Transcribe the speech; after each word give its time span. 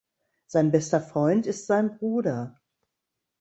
Sein 0.47 0.71
bester 0.71 0.99
Freund 0.99 1.45
ist 1.45 1.67
sein 1.67 1.99
Bruder. 1.99 2.59